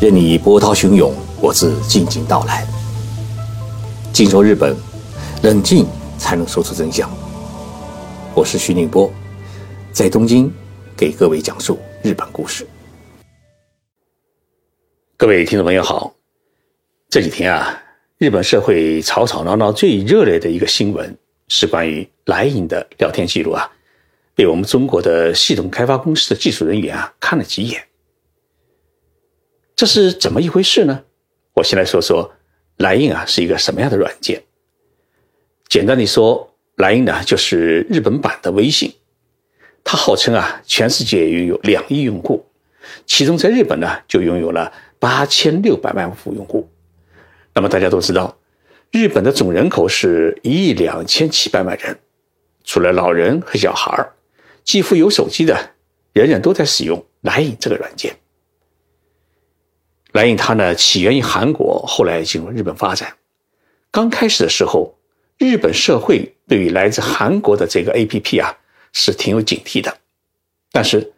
[0.00, 2.66] 任你波涛汹涌，我自静静到来。
[4.14, 4.74] 静说日本，
[5.42, 5.86] 冷静
[6.16, 7.10] 才能说出真相。
[8.34, 9.12] 我是徐宁波，
[9.92, 10.50] 在东京
[10.96, 12.66] 给各位讲述日本故事。
[15.18, 16.14] 各位听众朋友好，
[17.10, 17.78] 这几天啊，
[18.16, 21.14] 日本社会吵吵闹闹最热烈的一个新闻
[21.48, 23.70] 是关于莱茵的聊天记录啊，
[24.34, 27.82] 被我们中国的系统开发公司的技术人员啊看了几眼。
[29.80, 31.04] 这是怎么一回事呢？
[31.54, 32.34] 我先来说说
[32.76, 34.42] 莱茵啊是一个什么样的软件。
[35.70, 38.92] 简单的说，莱茵呢就是日本版的微信，
[39.82, 42.44] 它号称啊全世界拥有两亿用户，
[43.06, 44.70] 其中在日本呢就拥有了。
[44.98, 46.68] 八千六百万户用户，
[47.54, 48.36] 那么大家都知道，
[48.90, 51.98] 日本的总人口是一亿两千七百万人，
[52.64, 54.10] 除了老人和小孩，
[54.62, 55.70] 几乎有手机的
[56.12, 58.14] 人人都在使用莱茵这个软件。
[60.12, 63.14] 莱茵它呢起源于韩国，后来进入日本发展。
[63.90, 64.96] 刚开始的时候，
[65.38, 68.58] 日本社会对于来自韩国的这个 APP 啊
[68.92, 69.98] 是挺有警惕的，
[70.72, 71.12] 但是。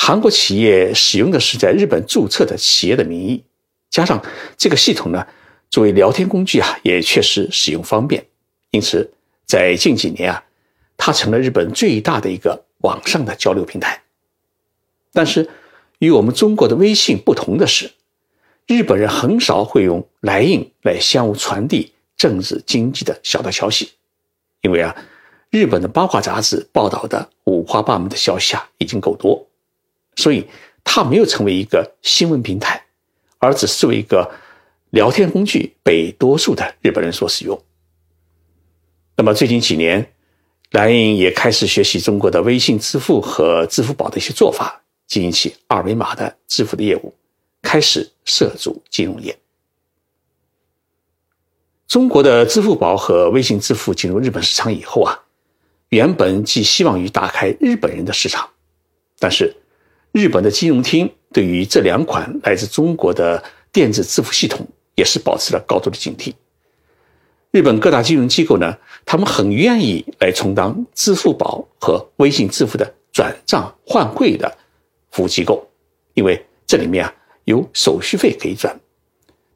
[0.00, 3.42] 韩国企业使用的是在日本注册的企业的名义，
[3.90, 4.24] 加上
[4.56, 5.26] 这个系统呢，
[5.70, 8.24] 作为聊天工具啊，也确实使用方便。
[8.70, 9.10] 因此，
[9.44, 10.44] 在近几年啊，
[10.96, 14.00] 它成了日本最大的一个网上的交流平台。
[15.12, 15.50] 但是，
[15.98, 17.90] 与我们中国的微信不同的是，
[18.68, 23.92] 日本人很少会用来印来相互传递政治经济的小道消息，
[24.60, 24.94] 因为啊，
[25.48, 29.48] 日本的八卦杂志报道的五花八门的消息啊，已经够多。
[30.16, 30.46] 所以，
[30.84, 32.84] 它没有成为一个新闻平台，
[33.38, 34.30] 而只是作为一个
[34.90, 37.58] 聊天工具被多数的日本人所使用。
[39.16, 40.12] 那么最近几年，
[40.72, 47.14] 莱茵也开始学习中国的微信支付和支付宝的一些做法，经营起二维码的支付的业务，
[47.68, 49.38] 开始涉足金融业。
[51.86, 55.20] 中国的支付宝和微信支付进入日本市场以后啊，
[55.90, 58.48] 原本寄希望于打开日本人的市场，
[59.18, 59.54] 但是。
[60.10, 66.32] 日本的金融厅对于这两款来自中国的电子支付系统也是保持了高度的警惕。
[67.50, 74.50] 日本各大金融机构呢，他们很愿意来充当支付宝和微信支付的转账换汇的
[75.10, 75.68] 服务机构，
[76.14, 77.14] 因为这里面啊
[77.48, 78.78] 有手续费可以赚。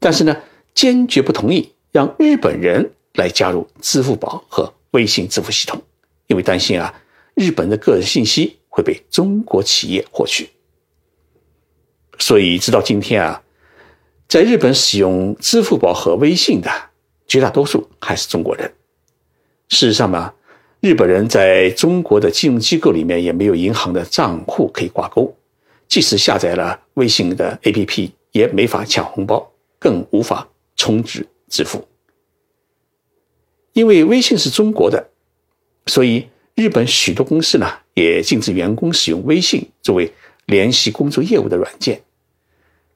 [0.00, 0.36] 但是呢，
[0.74, 5.80] 坚决不同意让日本人来加入支付宝和微信支付系统，
[6.26, 6.92] 因为担心啊
[7.34, 8.58] 日本的个人信息。
[8.74, 10.48] 会被中国企业获取，
[12.18, 13.42] 所以直到今天啊，
[14.26, 16.70] 在日本使用支付宝和微信的
[17.26, 18.72] 绝大多数还是中国人。
[19.68, 20.32] 事实上嘛，
[20.80, 25.36] 日本人在中国的金融机构里面也没有银行的账户可以挂钩，
[25.86, 31.86] 即使下载了微信的 APP，也没法抢红包，更无法充值支付。
[33.72, 35.10] 因为微信是中国的，
[35.86, 37.78] 所以日本许多公司呢。
[37.94, 40.10] 也禁止员工使用微信作为
[40.46, 42.00] 联系工作业务的软件，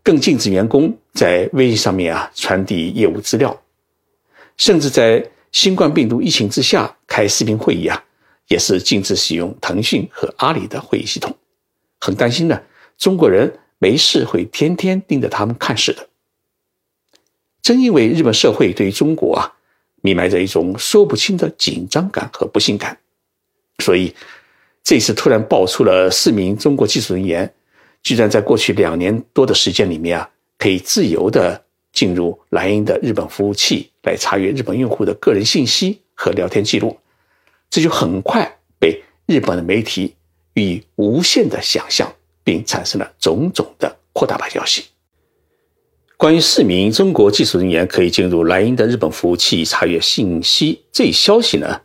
[0.03, 3.63] 更禁止员工在微信上面啊传递业务资料，
[4.57, 8.03] 甚至在新冠病毒疫情之下开视频会议啊，
[8.49, 11.37] 也是禁止使用腾讯和阿里的会议系统。
[12.01, 12.59] 很担心呢，
[12.97, 16.09] 中国人没事会天天盯着他们看似的。
[17.63, 19.55] 正因为日本社会对于中国啊
[20.03, 22.99] 弥漫着一种说不清的紧张感和不信感，
[23.79, 24.15] 所以。
[24.89, 27.53] 这次突然爆出了四名中国技术人员，
[28.05, 31.61] 居然在过去两年多的时间里面啊，可以自由的
[31.93, 36.97] 进入莱茵的日本服务器来查阅日本用户的个人信息和聊天记录，
[37.69, 38.49] 这就很快
[38.79, 40.15] 被日本的媒体
[40.55, 42.15] 予以无限的想象，
[42.47, 44.85] 并产生了种种的扩大版消息。
[46.17, 51.83] 关于四名中国技术人员可以进入莱茵的日本服务器查阅信息这一消息呢？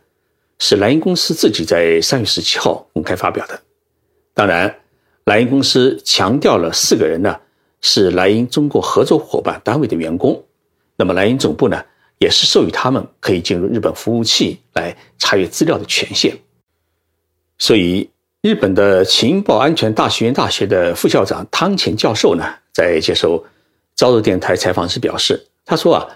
[0.60, 3.60] 是莱茵公司自己在三月十七号公开发表的。
[4.32, 4.78] 当然，
[5.24, 7.40] 莱茵公司强调了四个人呢
[7.80, 10.44] 是莱茵中国合作伙伴单位的员工。
[10.96, 11.84] 那么，莱茵总部呢
[12.18, 16.38] 也是授予他们可以进入日本服务器来查阅资料的权限。
[17.58, 18.08] 所以，
[18.42, 23.44] 日本的情报安全大学院大学的副校长汤前教授呢在接受
[23.94, 26.08] 朝日电台采访时表示：“他说啊，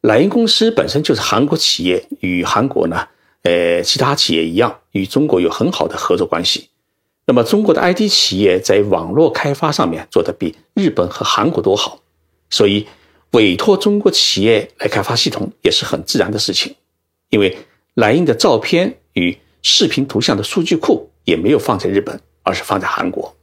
[0.00, 3.06] 莱茵公司本身就是韩国企业，与韩国呢。”
[3.44, 6.70] 呃，其他企业一样，与中国有很好的合作关系。
[7.26, 12.00] 那么，中国的 IT 企业在网络开发上面做得比日本和韩国都好，
[12.48, 12.86] 所以
[13.32, 16.74] 委托中国企业来开发系统也是很自然的事情。
[17.28, 17.58] 因为
[17.92, 23.34] 莱茵的照片与视频图像的数据库也没有放在日本，而是放在韩国。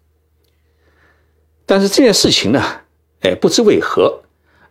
[1.65, 2.61] 但是这件事情呢，
[3.21, 4.21] 哎，不知为何，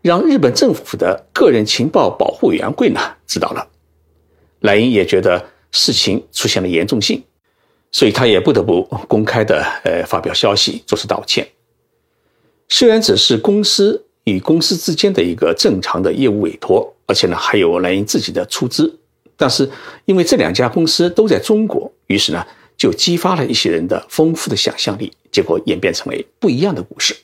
[0.02, 3.66] 让日本政府的个人情报保护委员会呢知道了。
[4.60, 7.22] 莱茵也觉得事情出现了严重性，
[7.90, 11.48] 所以他也不得不公开的呃发表消息，作出道歉。
[12.68, 18.98] 虽然只是公司与公司之间的一个正常的业务委托，而且呢还有莱茵自己的出资，
[19.36, 19.70] 但是
[20.04, 22.46] 因为这两家公司都在中国，于是呢
[22.80, 27.14] 就激发了一些人的丰富的想象力，结果演变成为不一样的故事。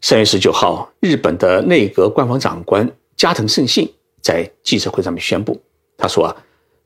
[0.00, 3.92] 三月十九号，日本的内阁官房长官加藤胜信
[4.22, 5.60] 在记者会上面宣布，
[5.98, 6.34] 他说啊，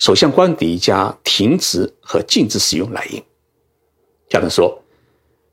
[0.00, 3.22] 首相官邸将停止和禁止使用莱茵。
[4.28, 4.82] 加藤说，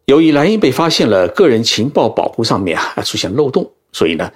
[0.05, 4.33] 由于莱茵被发现了个人情报保护上面啊出现漏洞，所以呢，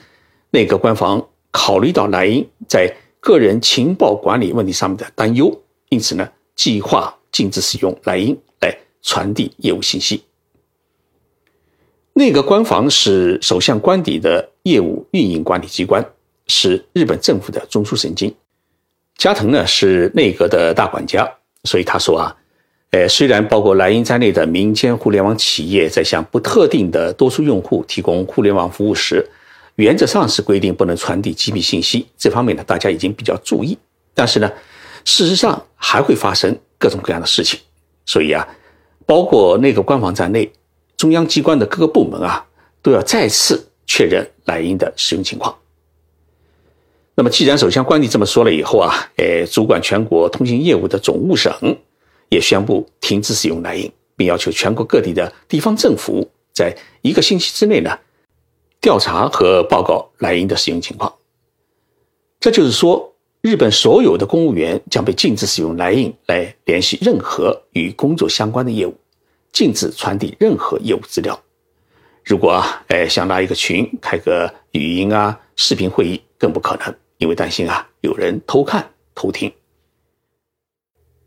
[0.52, 10.24] 内阁官房考虑到莱茵在个人情报管理问题上面的担忧，因此呢，计划禁止使用莱茵来传递业务信息。
[12.14, 16.04] 内阁官房是首相官邸的业务运营管理机关，
[16.48, 18.34] 是日本政府的中枢神经。
[19.16, 21.32] 加藤呢是内阁的大管家，
[21.64, 22.36] 所以他说啊，
[22.90, 29.28] 呃，虽然包括莱茵在内的民间互联网企业在向不特定的多数用户提供互联网服务时，
[29.76, 32.08] 原则上是规定不能传递机密信息。
[32.18, 33.78] 这方面呢，大家已经比较注意。
[34.16, 34.52] 但是呢，
[35.08, 37.58] 事实上还会发生各种各样的事情。
[38.06, 38.46] 所以啊，
[39.06, 40.52] 包括内阁官房在内。
[40.98, 42.44] 中央机关的各个部门啊，
[42.82, 45.56] 都要再次确认莱茵的使用情况。
[47.14, 51.54] 那么，既然首相官邸这么说了以后啊，呃，主管全国通信业务的总务省
[52.30, 57.96] 也宣布停止使用莱茵，并要求全国各地的地方政府在一个星期之内呢，
[58.82, 61.14] 调查和报告莱茵的使用情况。
[62.40, 68.96] 这就是说，日本所有的公务员将被禁止使用莱茵来联系任何与工作相关的业务。
[69.54, 71.42] 禁止传递任何业务资料。
[72.24, 79.52] 如果啊，哎，想拉一个群、开个语音啊、视频会议，更不可能，因为担心啊有人偷看、偷听。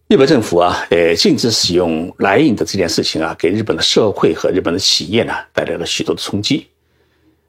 [0.06, 6.68] 日本政府啊，呃，禁止使用莱茵的这件事情啊，给日本的社会和日本的企业呢带来了许多的冲击。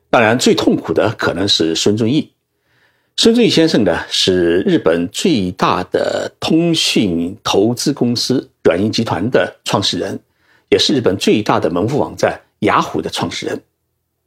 [0.10, 2.32] 当然，最痛苦的可能是孙正义。
[3.24, 10.20] 孙正义先生呢，是日本最大的通讯投资公司软银集团的创始人。
[10.70, 13.62] 也是日本最大的门户网站雅虎的创始人，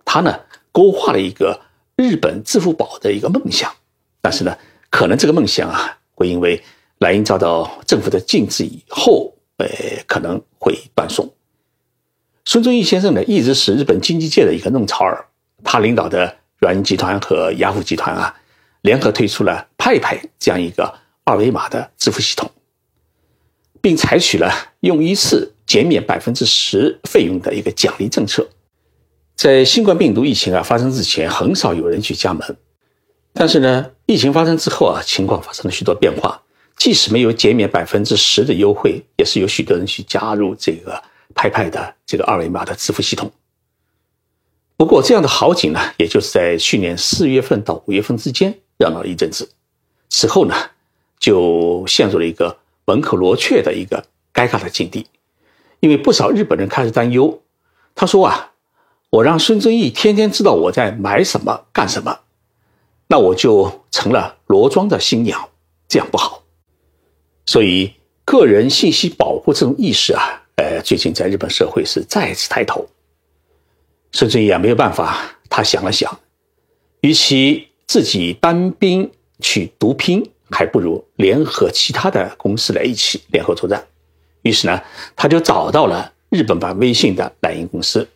[0.04, 0.38] 他呢
[0.70, 1.60] 勾画了一个
[1.96, 3.68] 日本支付宝的一个梦想，
[4.20, 4.56] 但是呢，
[4.90, 6.62] 可能这个梦想啊会因为
[6.98, 9.66] 莱茵遭到政府的禁止以后，呃，
[10.06, 11.28] 可能会断送。
[12.44, 15.26] 孙正义先生呢一直是日本经济界的一个弄潮儿，
[15.64, 18.32] 他领导的软银集团和雅虎集团啊
[18.84, 20.94] 联合推出了派派这样一个
[21.24, 22.48] 二维码的支付系统，
[23.80, 25.50] 并采取了用一次。
[25.66, 28.46] 减免百分之十费用的一个奖励政策，
[29.34, 32.56] 在新冠病毒疫情啊发生之前，很少有人去加盟。
[33.32, 36.42] 但是呢，疫情发生之后啊，情况发生了许多变化。
[36.76, 41.02] 即使没有减免百分之十的优惠，也是有许多人去加入这个
[41.34, 43.32] 派派的这个二维码的支付系统。
[44.76, 49.50] 不过，这样的好景呢，也就是在去年四月份到五月份之间热闹了一阵子，
[50.08, 50.54] 此后呢，
[51.18, 55.06] 就陷入了一个门可罗雀的一个尴尬的境地。
[55.80, 57.42] 因为不少日本人开始担忧，
[57.94, 58.52] 他说啊，
[59.10, 62.20] 我让孙正义天天知道我在买什么干什么，
[63.08, 65.50] 那我就成了罗庄的新娘，
[65.86, 66.42] 这样不好。
[67.44, 67.92] 所以
[68.24, 72.88] 个人信息保护这种意识啊，呃，最近在日本社会是再次抬头。
[74.12, 76.18] 孙正义啊没有办法，他想了想，
[77.02, 79.10] 与其自己单兵
[79.40, 83.86] 去独拼，还不如联合其他的公司来一起联合作战。
[84.42, 84.82] 于是呢，
[85.16, 88.08] 他就找到了日本版微信的莱茵公司，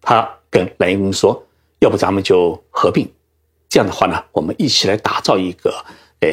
[0.00, 1.46] 他跟莱茵公司说
[1.80, 3.10] ：“要不咱们就合并，
[3.68, 5.84] 这样的话呢，我们一起来打造一个
[6.20, 6.28] 呃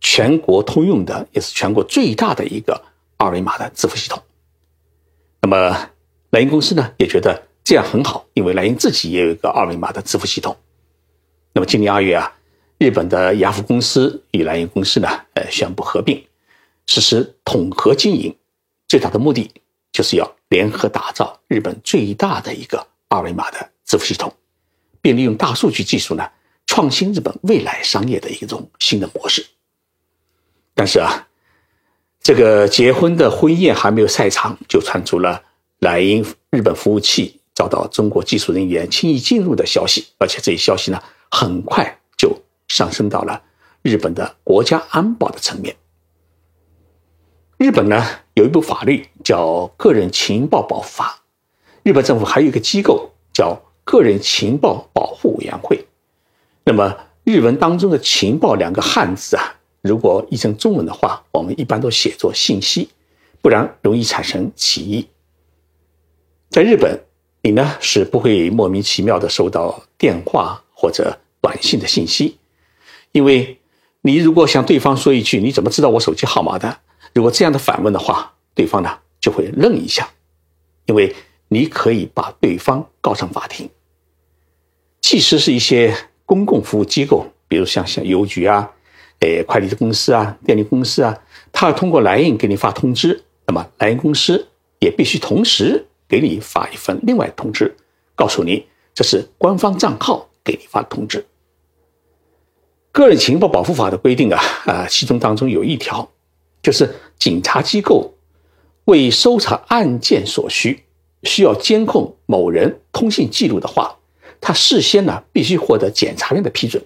[0.00, 2.82] 全国通用的，也是全国最大的一个
[3.16, 4.22] 二维码的支付系统。”
[5.40, 5.90] 那么
[6.30, 10.56] 莱茵公司呢也觉得这样很好，因为莱茵自己也有一个二维码的支付系统。
[11.52, 12.32] 那么今年二月啊，
[12.78, 16.24] 日本的雅虎公司与莱茵公司呢，呃，宣布合并。
[16.86, 18.34] 实施统合经营，
[18.88, 19.50] 最大的目的
[19.92, 24.34] 就是要联合打造日本最大的一个二维码的支付系统，
[25.00, 26.28] 并利用大数据技术呢，
[26.66, 29.46] 创新日本未来商业的一种新的模式。
[30.74, 31.28] 但是啊，
[32.20, 35.42] 这个结婚的婚宴还没有散场，就传出了
[35.78, 41.00] 莱茵日本服务器遭到中国技术人员轻易进入的消息，而且这一消息呢，
[41.34, 43.42] 很快就上升到了
[43.80, 45.74] 日本的国家安保的层面。
[47.56, 49.46] 日本呢有一部法律叫
[49.78, 51.22] 《个人情报保护法》，
[51.82, 55.86] 日本政府还有一个机构叫个人情报保护委员会。
[56.64, 62.90] 那么日文当中的“情报”两个汉字啊，如果译成中文的话，我们一般都写作信息，
[63.40, 65.08] 不然容易产生歧义。
[66.50, 67.00] 在日本，
[67.42, 72.38] 你呢是不会莫名其妙的收到电话或者短信的信息，
[73.10, 73.58] 因为
[74.00, 76.78] 你如果向对方说一句“你怎么知道我手机号码的”，
[77.12, 80.08] 如果这样的反问的话，对方呢就会愣一下，
[80.86, 81.14] 因为
[81.48, 83.68] 你可以把对方告上法庭。
[85.02, 85.94] 即使是一些
[86.24, 88.70] 公共服务机构，比如像像邮局啊、
[89.20, 91.20] 诶快递公司啊、电力公司啊，
[91.52, 95.86] 他要通过来印给你发通知，那么来印公司也必须同时。
[96.08, 97.74] 给你发一份另外通知，
[98.14, 101.24] 告诉你这是官方账号给你发通知。
[102.92, 106.10] 个人情报保护法的规定啊啊，其中当中有一条，
[106.62, 108.12] 就是警察机构
[108.84, 110.84] 为搜查案件所需，
[111.22, 113.96] 需要监控某人通信记录的话，
[114.42, 116.84] 他事先呢必须获得检察院的批准。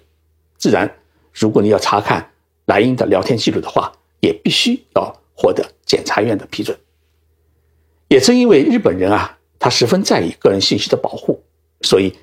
[0.57, 0.95] 自然，
[1.33, 2.31] 如果你要查看
[2.65, 6.77] 莱茵的聊天记录的话，也必须要获得检察院的批准。
[8.07, 11.43] 也正因为日本人啊，他十分在意个人信息的保护，
[11.81, 12.15] 所以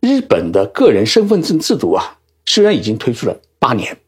[0.00, 3.98] 日本的个人身份证制度啊，虽然已经推出了八年，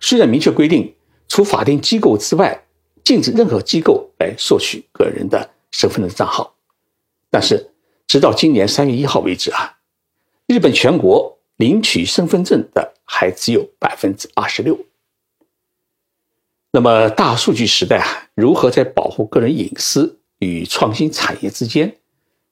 [0.00, 0.94] 虽然明确规定
[1.28, 2.64] 除法定机构之外，
[3.04, 6.54] 禁止任何机构来索取个人的身份证账号，
[7.30, 7.70] 但是
[8.06, 9.78] 直到今年三月一号为止啊，
[10.46, 14.78] 日本全国领取身份证的还只有百分之二十六。
[16.72, 21.98] 那么，大数据时代啊，如何在保护个人隐私与创新产业之间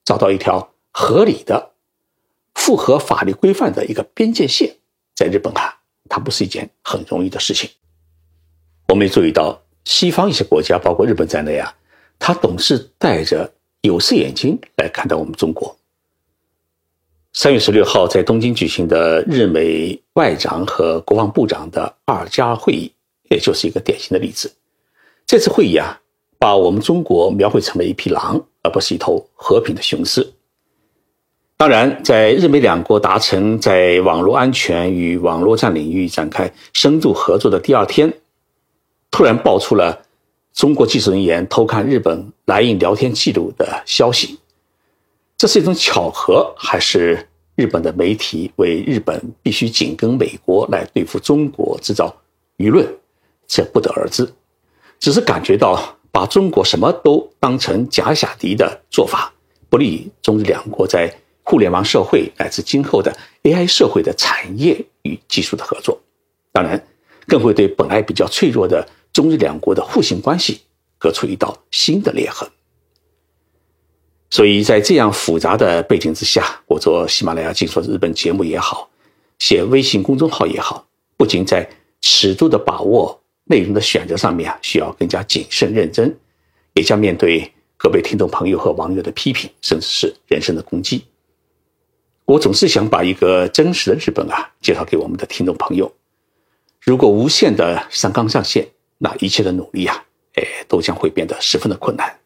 [0.05, 1.73] 找到一条合理的、
[2.55, 4.77] 符合法律规范的一个边界线，
[5.21, 5.77] 在日本啊，
[6.09, 7.69] 它不是一件很容易的事情。
[8.89, 11.77] 我们也注意到，西方一些国家，包括日本在内啊，
[12.19, 15.77] 他总是带着有色眼镜来看待我们中国。
[17.35, 22.91] 三月十六号在东京举行的日美外长和国防部长的二加会议。
[23.31, 24.53] 也就是一个典型的例子。
[25.25, 26.01] 这次会议啊，
[26.37, 30.33] 把我们中国描绘成了一匹狼，而不是一头和平的雄狮。
[31.61, 38.11] 当然，在日美两国达成在网络安全与网络战领域展开深度合作的第二天，
[39.11, 40.01] 突然爆出了
[40.55, 44.39] 中国技术人员偷看日本来印聊天记录的消息。
[45.37, 52.17] 这是一种巧合，还是日本的媒体为日本必须紧跟美国来对付中国制造
[52.57, 52.89] 舆论？
[53.47, 54.27] 这不得而知，
[54.99, 59.31] 只是感觉到把中国什么都当成假想敌的做法，
[59.69, 61.15] 不利于中日两国在
[61.51, 66.01] 互联网社会乃至今后的 AI 社会的产业与技术的合作。
[66.53, 66.81] 当然，
[67.27, 70.61] 更会对本来比较脆弱的中日两国的互信关系
[70.97, 72.49] 割出一道新的裂痕。
[74.31, 78.89] 所以在这样复杂的背景之下，我做喜马拉雅解说日本节目也好，
[79.41, 81.69] 写微信公众号也好，不仅在
[82.01, 83.21] 尺度的把握。
[83.47, 86.17] 内容的选择上面啊，需要更加谨慎认真，
[86.75, 91.03] 也将面对各位听众朋友和网友的批评，甚至是人身的攻击。
[92.31, 95.93] 我总是想把一个真实的日本啊介绍给我们的听众朋友。
[96.81, 98.69] 如果无限的上纲上线，
[98.99, 102.21] 那一切的努力啊，哎，都将会变得十分的困难。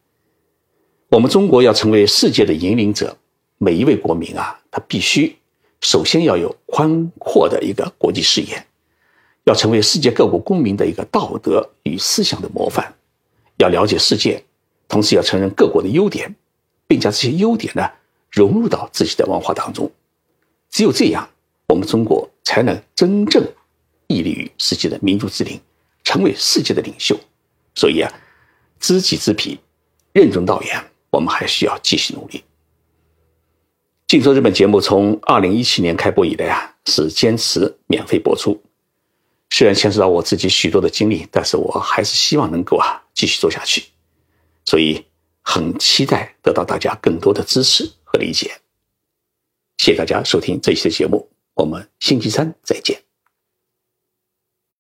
[1.08, 3.16] 我们中国要成为世界的引领者，
[3.56, 5.34] 每一位国民啊，他必须
[5.80, 8.62] 首先要有宽阔的一个国际视野。
[9.44, 12.94] 要成为世界各国公民的一个道德与思想的模范，
[13.56, 14.44] 要了解世界，
[14.87, 16.34] 同时要承认各国的优点，
[16.87, 17.88] 并将这些优点呢
[18.34, 19.90] 融入到自己的文化当中。
[20.70, 21.28] 只有这样，
[21.68, 23.42] 我们中国才能真正
[24.08, 25.60] 屹立于世界的民族之林，
[26.02, 27.16] 成为世界的领袖。
[27.76, 28.12] 所以啊，
[28.80, 29.58] 知己知彼，
[30.12, 32.42] 任重道远，我们还需要继续努力。
[34.08, 38.60] 静说日本节目从二零一七年开播以来啊，是坚持免费播出。
[39.50, 43.84] 虽然牵涉到我自己许多的经历，但是我还是希望能够啊继续做下去，
[44.64, 45.04] 所以
[45.42, 48.61] 很期待得到大家更多的支持和理解。
[49.78, 53.02] 谢谢大家收听这一期的节目，我们星期三再见。